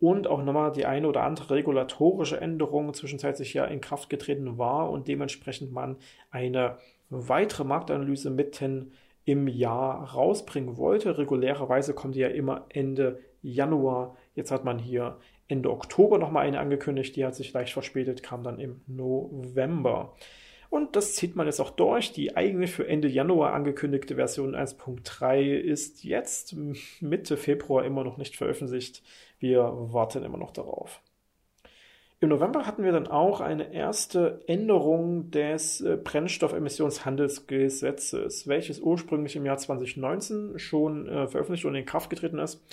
[0.00, 4.90] Und auch nochmal die eine oder andere regulatorische Änderung zwischenzeitlich ja in Kraft getreten war
[4.90, 5.96] und dementsprechend man
[6.30, 6.78] eine
[7.10, 8.92] weitere Marktanalyse mitten
[9.24, 11.16] im Jahr rausbringen wollte.
[11.16, 14.16] Regulärerweise kommt die ja immer Ende Januar.
[14.34, 18.42] Jetzt hat man hier Ende Oktober nochmal eine angekündigt, die hat sich leicht verspätet, kam
[18.42, 20.14] dann im November.
[20.70, 22.12] Und das zieht man jetzt auch durch.
[22.12, 26.56] Die eigentlich für Ende Januar angekündigte Version 1.3 ist jetzt
[27.00, 29.04] Mitte Februar immer noch nicht veröffentlicht.
[29.38, 31.00] Wir warten immer noch darauf.
[32.18, 39.44] Im November hatten wir dann auch eine erste Änderung des äh, Brennstoffemissionshandelsgesetzes, welches ursprünglich im
[39.44, 42.64] Jahr 2019 schon äh, veröffentlicht und in Kraft getreten ist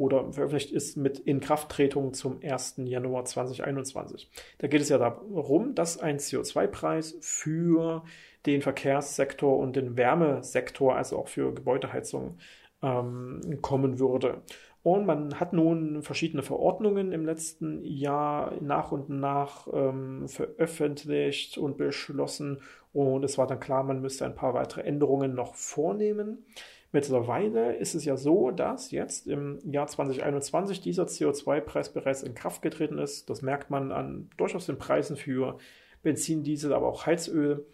[0.00, 2.76] oder veröffentlicht ist mit Inkrafttretung zum 1.
[2.84, 4.30] Januar 2021.
[4.56, 8.02] Da geht es ja darum, dass ein CO2-Preis für
[8.46, 12.38] den Verkehrssektor und den Wärmesektor, also auch für Gebäudeheizung,
[12.82, 14.40] ähm, kommen würde.
[14.82, 21.76] Und man hat nun verschiedene Verordnungen im letzten Jahr nach und nach ähm, veröffentlicht und
[21.76, 22.62] beschlossen.
[22.94, 26.46] Und es war dann klar, man müsste ein paar weitere Änderungen noch vornehmen.
[26.92, 32.62] Mittlerweile ist es ja so, dass jetzt im Jahr 2021 dieser CO2-Preis bereits in Kraft
[32.62, 33.30] getreten ist.
[33.30, 35.58] Das merkt man an durchaus den Preisen für
[36.02, 37.64] Benzin, Diesel, aber auch Heizöl,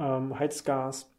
[0.00, 1.14] ähm, Heizgas.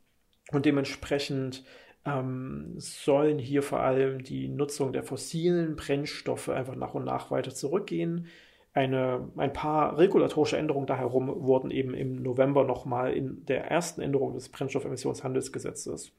[0.51, 1.63] Und dementsprechend
[2.05, 7.53] ähm, sollen hier vor allem die Nutzung der fossilen Brennstoffe einfach nach und nach weiter
[7.53, 8.27] zurückgehen.
[8.73, 14.01] Eine, ein paar regulatorische Änderungen da herum wurden eben im November nochmal in der ersten
[14.01, 16.11] Änderung des Brennstoffemissionshandelsgesetzes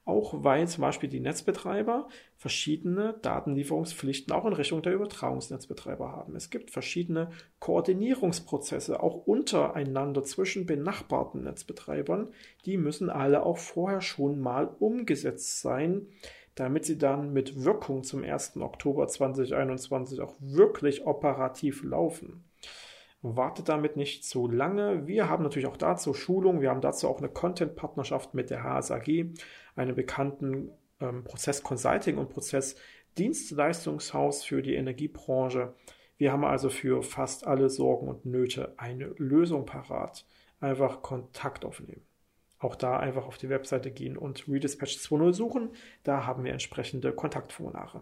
[0.05, 6.37] Auch weil zum Beispiel die Netzbetreiber verschiedene Datenlieferungspflichten auch in Richtung der Übertragungsnetzbetreiber haben.
[6.37, 12.29] Es gibt verschiedene Koordinierungsprozesse auch untereinander zwischen benachbarten Netzbetreibern.
[12.65, 16.07] Die müssen alle auch vorher schon mal umgesetzt sein,
[16.53, 18.55] damit sie dann mit Wirkung zum 1.
[18.61, 22.45] Oktober 2021 auch wirklich operativ laufen.
[23.25, 25.07] Wartet damit nicht zu lange.
[25.07, 26.61] Wir haben natürlich auch dazu Schulung.
[26.61, 29.31] Wir haben dazu auch eine Content-Partnerschaft mit der HSAG,
[29.75, 30.69] einem bekannten
[30.99, 35.73] ähm, Prozess-Consulting- und Prozess-Dienstleistungshaus für die Energiebranche.
[36.17, 40.25] Wir haben also für fast alle Sorgen und Nöte eine Lösung parat.
[40.59, 42.05] Einfach Kontakt aufnehmen.
[42.59, 45.69] Auch da einfach auf die Webseite gehen und Redispatch 2.0 suchen.
[46.03, 48.01] Da haben wir entsprechende Kontaktformulare.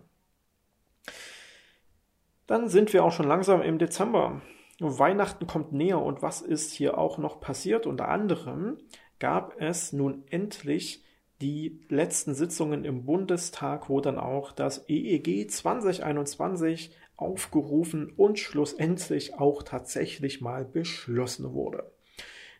[2.46, 4.42] Dann sind wir auch schon langsam im Dezember.
[4.84, 7.86] Weihnachten kommt näher und was ist hier auch noch passiert?
[7.86, 8.78] Unter anderem
[9.20, 11.04] gab es nun endlich
[11.42, 19.64] die letzten Sitzungen im Bundestag, wo dann auch das EEG 2021 aufgerufen und schlussendlich auch
[19.64, 21.92] tatsächlich mal beschlossen wurde.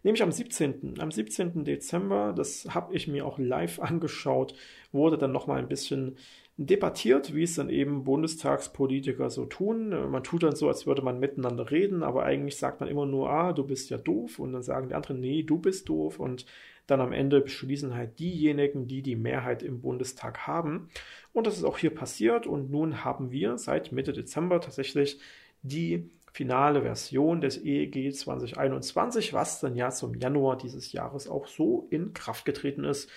[0.04, 1.00] Nämlich am 17.
[1.00, 1.64] Am 17.
[1.64, 4.54] Dezember, das habe ich mir auch live angeschaut,
[4.92, 6.18] wurde dann nochmal ein bisschen
[6.58, 9.90] debattiert, wie es dann eben Bundestagspolitiker so tun.
[10.12, 13.30] Man tut dann so, als würde man miteinander reden, aber eigentlich sagt man immer nur,
[13.30, 16.46] ah, du bist ja doof und dann sagen die anderen, nee, du bist doof und
[16.86, 20.90] dann am Ende beschließen halt diejenigen, die die Mehrheit im Bundestag haben.
[21.32, 25.20] Und das ist auch hier passiert und nun haben wir seit Mitte Dezember tatsächlich
[25.64, 31.88] die finale Version des EEG 2021, was dann ja zum Januar dieses Jahres auch so
[31.90, 33.10] in Kraft getreten ist.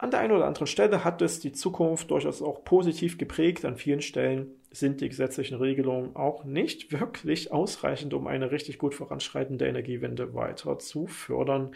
[0.00, 3.64] An der einen oder anderen Stelle hat es die Zukunft durchaus auch positiv geprägt.
[3.64, 8.94] An vielen Stellen sind die gesetzlichen Regelungen auch nicht wirklich ausreichend, um eine richtig gut
[8.94, 11.72] voranschreitende Energiewende weiter zu fördern.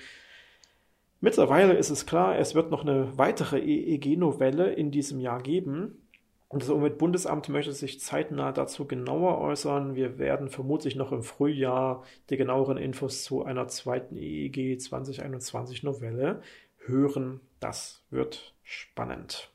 [1.20, 5.98] Mittlerweile ist es klar, es wird noch eine weitere EEG-Novelle in diesem Jahr geben.
[6.48, 9.94] Und das Umweltbundesamt möchte sich zeitnah dazu genauer äußern.
[9.94, 16.42] Wir werden vermutlich noch im Frühjahr die genaueren Infos zu einer zweiten EEG 2021 Novelle
[16.86, 17.40] hören.
[17.60, 19.50] Das wird spannend.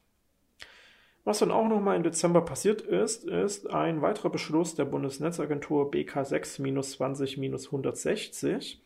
[1.24, 6.22] Was dann auch nochmal im Dezember passiert ist, ist ein weiterer Beschluss der Bundesnetzagentur BK
[6.22, 8.78] 6-20-160.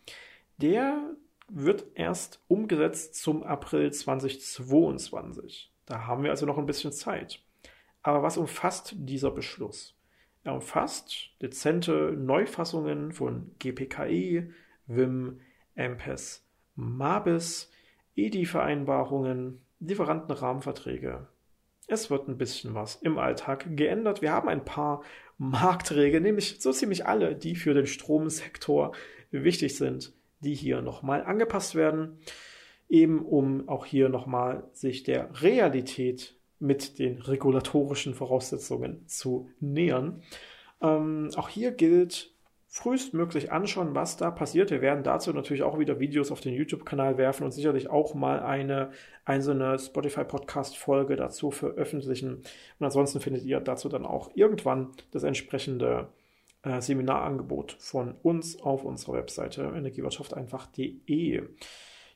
[0.57, 1.13] Der
[1.47, 5.71] wird erst umgesetzt zum April 2022.
[5.85, 7.39] Da haben wir also noch ein bisschen Zeit.
[8.01, 9.95] Aber was umfasst dieser Beschluss?
[10.43, 14.51] Er umfasst dezente Neufassungen von GPKE,
[14.87, 15.39] WIM,
[15.75, 16.43] MPES,
[16.75, 17.70] MABIS,
[18.15, 21.27] EDI-Vereinbarungen, Lieferantenrahmenverträge.
[21.87, 24.21] Es wird ein bisschen was im Alltag geändert.
[24.21, 25.03] Wir haben ein paar
[25.37, 28.93] Marktregeln, nämlich so ziemlich alle, die für den Stromsektor
[29.31, 32.19] wichtig sind, die hier nochmal angepasst werden,
[32.89, 40.21] eben um auch hier nochmal sich der Realität mit den regulatorischen Voraussetzungen zu nähern.
[40.81, 42.33] Ähm, auch hier gilt
[42.73, 44.71] frühestmöglich anschauen, was da passiert.
[44.71, 48.39] Wir werden dazu natürlich auch wieder Videos auf den YouTube-Kanal werfen und sicherlich auch mal
[48.39, 48.91] eine
[49.25, 52.35] einzelne Spotify-Podcast-Folge dazu veröffentlichen.
[52.79, 56.07] Und ansonsten findet ihr dazu dann auch irgendwann das entsprechende
[56.63, 61.43] äh, Seminarangebot von uns auf unserer Webseite energiewirtschafteinfach.de.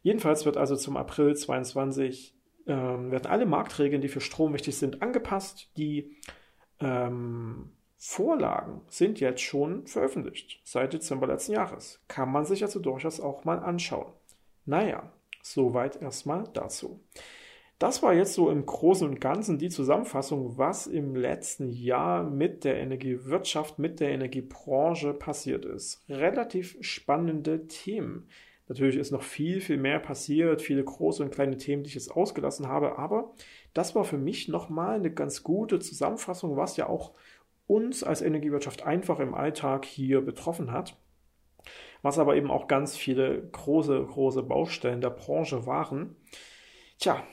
[0.03, 2.33] Jedenfalls wird also zum April 22
[2.67, 5.69] ähm, werden alle Marktregeln, die für Strom wichtig sind, angepasst.
[5.75, 6.15] Die
[6.79, 7.74] ähm,
[8.07, 11.99] Vorlagen sind jetzt schon veröffentlicht, seit Dezember letzten Jahres.
[12.07, 14.13] Kann man sich also durchaus auch mal anschauen.
[14.65, 17.03] Naja, soweit erstmal dazu.
[17.79, 22.63] Das war jetzt so im Großen und Ganzen die Zusammenfassung, was im letzten Jahr mit
[22.63, 26.05] der Energiewirtschaft, mit der Energiebranche passiert ist.
[26.07, 28.29] Relativ spannende Themen.
[28.67, 32.11] Natürlich ist noch viel, viel mehr passiert, viele große und kleine Themen, die ich jetzt
[32.11, 33.33] ausgelassen habe, aber
[33.73, 37.11] das war für mich nochmal eine ganz gute Zusammenfassung, was ja auch
[37.67, 40.97] uns als Energiewirtschaft einfach im Alltag hier betroffen hat,
[42.01, 46.15] was aber eben auch ganz viele große, große Baustellen der Branche waren.
[46.99, 47.23] Tja,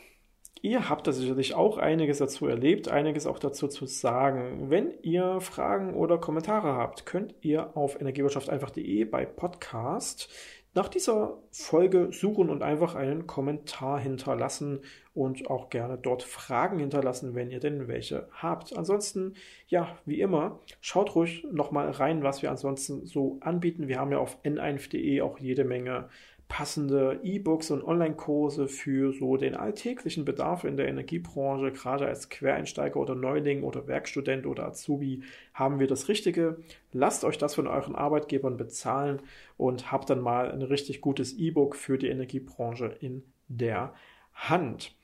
[0.64, 4.70] Ihr habt da sicherlich auch einiges dazu erlebt, einiges auch dazu zu sagen.
[4.70, 10.32] Wenn ihr Fragen oder Kommentare habt, könnt ihr auf energiewirtschafteinfach.de bei Podcast
[10.74, 14.80] nach dieser Folge suchen und einfach einen Kommentar hinterlassen
[15.12, 18.74] und auch gerne dort Fragen hinterlassen, wenn ihr denn welche habt.
[18.74, 19.34] Ansonsten,
[19.68, 23.88] ja, wie immer, schaut ruhig nochmal rein, was wir ansonsten so anbieten.
[23.88, 26.08] Wir haben ja auf n1.de auch jede Menge
[26.52, 33.00] passende E-Books und Online-Kurse für so den alltäglichen Bedarf in der Energiebranche, gerade als Quereinsteiger
[33.00, 35.22] oder Neuling oder Werkstudent oder Azubi,
[35.54, 36.58] haben wir das Richtige.
[36.92, 39.22] Lasst euch das von euren Arbeitgebern bezahlen
[39.56, 43.94] und habt dann mal ein richtig gutes E-Book für die Energiebranche in der
[44.34, 44.94] Hand.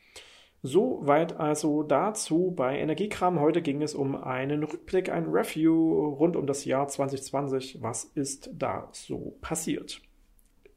[0.60, 3.40] Soweit also dazu bei Energiekram.
[3.40, 7.80] Heute ging es um einen Rückblick, ein Review rund um das Jahr 2020.
[7.80, 10.02] Was ist da so passiert?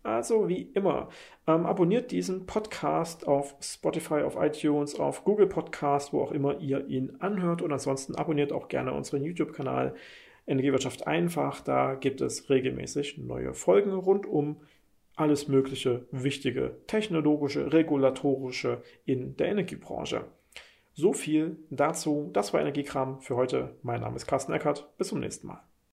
[0.04, 1.10] Also wie immer,
[1.48, 6.88] ähm, abonniert diesen Podcast auf Spotify, auf iTunes, auf Google Podcast, wo auch immer ihr
[6.88, 7.62] ihn anhört.
[7.62, 9.94] Und ansonsten abonniert auch gerne unseren YouTube-Kanal
[10.48, 11.62] Energiewirtschaft einfach.
[11.62, 14.58] Da gibt es regelmäßig neue Folgen rund um
[15.16, 20.26] alles mögliche wichtige technologische, regulatorische in der Energiebranche.
[20.94, 22.30] So viel dazu.
[22.34, 23.76] Das war Energiekram für heute.
[23.84, 24.90] Mein Name ist Carsten Eckert.
[24.98, 25.71] Bis zum nächsten Mal.